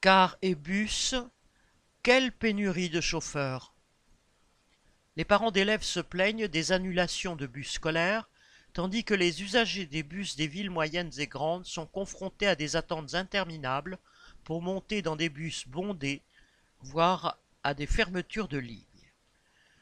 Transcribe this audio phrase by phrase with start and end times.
[0.00, 1.16] Car et bus,
[2.04, 3.74] quelle pénurie de chauffeurs
[5.16, 8.28] Les parents d'élèves se plaignent des annulations de bus scolaires,
[8.74, 12.76] tandis que les usagers des bus des villes moyennes et grandes sont confrontés à des
[12.76, 13.98] attentes interminables
[14.44, 16.22] pour monter dans des bus bondés,
[16.80, 18.84] voire à des fermetures de lignes.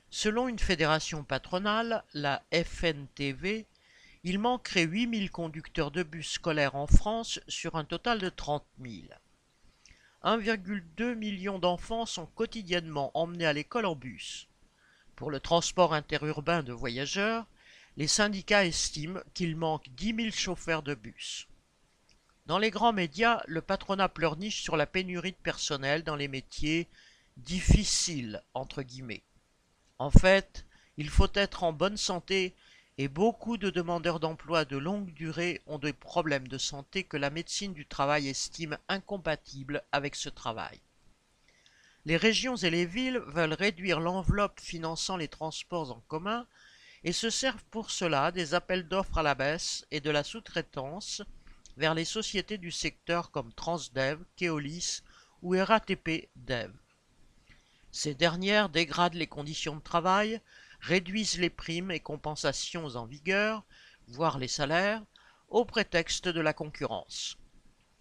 [0.09, 3.67] Selon une fédération patronale, la FNTV,
[4.25, 9.09] il manquerait 8000 conducteurs de bus scolaires en France sur un total de 30 000.
[10.27, 14.49] 1,2 million d'enfants sont quotidiennement emmenés à l'école en bus.
[15.15, 17.47] Pour le transport interurbain de voyageurs,
[17.97, 21.47] les syndicats estiment qu'il manque 10 000 chauffeurs de bus.
[22.47, 26.89] Dans les grands médias, le patronat pleurniche sur la pénurie de personnel dans les métiers
[27.37, 29.23] difficiles, entre guillemets.
[30.01, 32.53] En fait, il faut être en bonne santé
[32.99, 37.31] et beaucoup de demandeurs d'emploi de longue durée ont des problèmes de santé que la
[37.31, 40.81] médecine du travail estime incompatibles avec ce travail.
[42.07, 46.47] Les régions et les villes veulent réduire l'enveloppe finançant les transports en commun
[47.05, 51.23] et se servent pour cela des appels d'offres à la baisse et de la sous-traitance
[51.77, 55.03] vers les sociétés du secteur comme Transdev, Keolis
[55.43, 56.73] ou RATP Dev.
[57.93, 60.41] Ces dernières dégradent les conditions de travail,
[60.81, 63.65] réduisent les primes et compensations en vigueur,
[64.09, 65.03] voire les salaires,
[65.49, 67.39] au prétexte de la concurrence.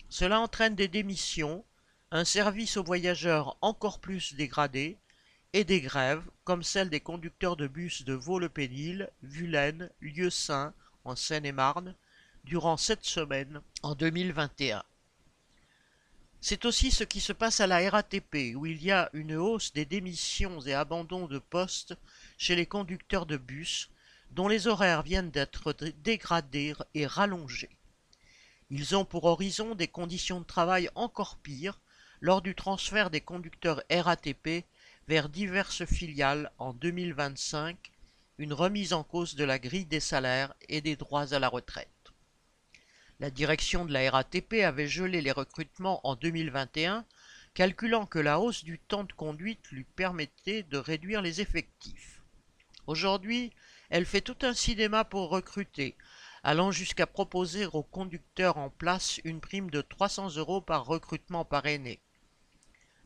[0.10, 1.66] Cela entraîne des démissions,
[2.12, 4.98] un service aux voyageurs encore plus dégradé,
[5.54, 10.74] et des grèves, comme celle des conducteurs de bus de Vaux-le-Pénil, Vulaine, Lieu-Saint,
[11.06, 11.96] en Seine-et-Marne,
[12.44, 14.84] durant sept semaines en 2021.
[16.48, 19.74] C'est aussi ce qui se passe à la RATP, où il y a une hausse
[19.74, 21.96] des démissions et abandons de postes
[22.38, 23.90] chez les conducteurs de bus,
[24.30, 25.74] dont les horaires viennent d'être
[26.04, 27.76] dégradés et rallongés.
[28.70, 31.82] Ils ont pour horizon des conditions de travail encore pires
[32.22, 34.66] lors du transfert des conducteurs RATP
[35.08, 37.92] vers diverses filiales en 2025,
[38.38, 41.95] une remise en cause de la grille des salaires et des droits à la retraite.
[43.22, 47.06] La direction de la RATP avait gelé les recrutements en 2021,
[47.54, 52.22] calculant que la hausse du temps de conduite lui permettait de réduire les effectifs.
[52.88, 53.54] Aujourd'hui,
[53.90, 55.96] elle fait tout un cinéma pour recruter,
[56.44, 62.02] allant jusqu'à proposer aux conducteurs en place une prime de 300 euros par recrutement parrainé.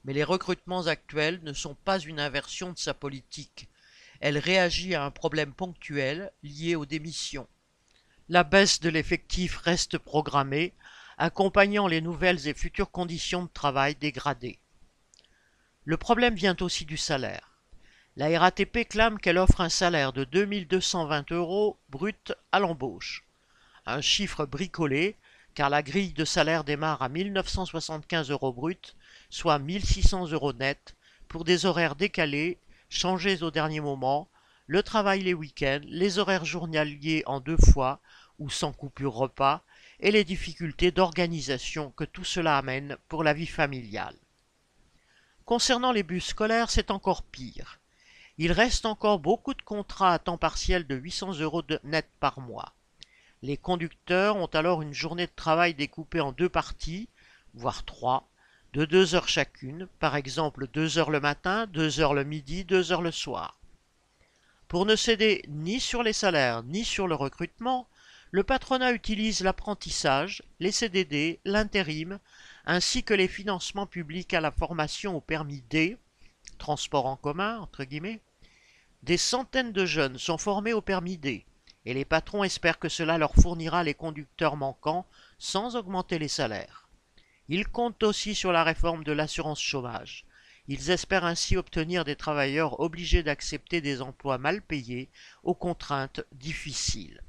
[0.06, 3.70] Mais les recrutements actuels ne sont pas une inversion de sa politique.
[4.22, 7.48] Elle réagit à un problème ponctuel lié aux démissions
[8.30, 10.74] la baisse de l'effectif reste programmée,
[11.18, 14.60] accompagnant les nouvelles et futures conditions de travail dégradées.
[15.84, 17.58] Le problème vient aussi du salaire.
[18.16, 23.26] La RATP clame qu'elle offre un salaire de 2220 euros brut à l'embauche.
[23.88, 25.16] Un chiffre bricolé,
[25.56, 28.96] car la grille de salaire démarre à 1975 euros brut,
[29.32, 30.96] soit 1600 euros net,
[31.28, 32.60] pour des horaires décalés,
[32.90, 34.28] changés au dernier moment,
[34.70, 38.00] le travail les week-ends, les horaires journaliers en deux fois
[38.38, 39.64] ou sans coupure repas,
[40.00, 44.16] et les difficultés d'organisation que tout cela amène pour la vie familiale.
[45.44, 47.80] Concernant les bus scolaires, c'est encore pire.
[48.38, 52.40] Il reste encore beaucoup de contrats à temps partiel de 800 euros de net par
[52.40, 52.76] mois.
[53.42, 57.10] Les conducteurs ont alors une journée de travail découpée en deux parties,
[57.56, 58.30] voire trois,
[58.74, 62.92] de deux heures chacune, par exemple deux heures le matin, deux heures le midi, deux
[62.92, 63.59] heures le soir.
[64.70, 67.90] Pour ne céder ni sur les salaires ni sur le recrutement,
[68.30, 72.20] le patronat utilise l'apprentissage, les CDD, l'intérim,
[72.68, 75.98] ainsi que les financements publics à la formation au permis D,
[76.60, 78.22] transport en commun, entre guillemets.
[79.02, 81.48] Des centaines de jeunes sont formés au permis D,
[81.86, 85.08] et les patrons espèrent que cela leur fournira les conducteurs manquants
[85.40, 86.88] sans augmenter les salaires.
[87.48, 90.26] Ils comptent aussi sur la réforme de l'assurance chômage.
[90.72, 95.10] Ils espèrent ainsi obtenir des travailleurs obligés d'accepter des emplois mal payés
[95.42, 97.24] aux contraintes difficiles.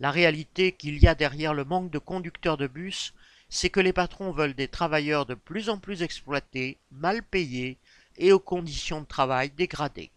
[0.00, 3.12] La réalité qu'il y a derrière le manque de conducteurs de bus,
[3.50, 7.76] c'est que les patrons veulent des travailleurs de plus en plus exploités, mal payés
[8.16, 10.10] et aux conditions de travail dégradées.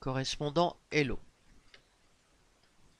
[0.00, 1.18] Correspondant Hello.